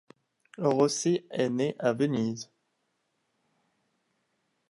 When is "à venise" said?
1.77-2.49